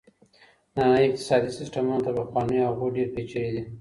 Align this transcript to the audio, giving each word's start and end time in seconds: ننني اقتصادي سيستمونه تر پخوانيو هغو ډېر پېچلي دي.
ننني 0.77 1.05
اقتصادي 1.09 1.49
سيستمونه 1.57 2.03
تر 2.05 2.13
پخوانيو 2.19 2.67
هغو 2.69 2.87
ډېر 2.95 3.07
پېچلي 3.15 3.49
دي. 3.55 3.61